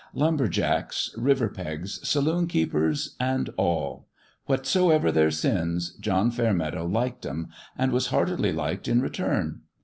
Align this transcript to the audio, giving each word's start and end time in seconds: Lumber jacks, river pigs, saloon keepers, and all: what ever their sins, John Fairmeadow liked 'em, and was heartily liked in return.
Lumber 0.15 0.47
jacks, 0.47 1.13
river 1.15 1.47
pigs, 1.47 1.99
saloon 2.01 2.47
keepers, 2.47 3.15
and 3.19 3.51
all: 3.55 4.07
what 4.47 4.75
ever 4.75 5.11
their 5.11 5.29
sins, 5.29 5.93
John 5.99 6.31
Fairmeadow 6.31 6.87
liked 6.87 7.23
'em, 7.23 7.49
and 7.77 7.91
was 7.91 8.07
heartily 8.07 8.51
liked 8.51 8.87
in 8.87 8.99
return. 8.99 9.61